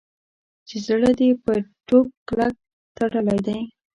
[0.67, 1.53] چې زړه دې په
[1.87, 2.53] ټوک کلک
[2.97, 3.59] تړلی دی.